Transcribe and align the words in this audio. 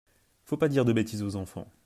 Faut 0.45 0.57
pas 0.57 0.67
dire 0.67 0.83
de 0.83 0.93
bêtises 0.93 1.21
aux 1.21 1.35
enfants! 1.35 1.67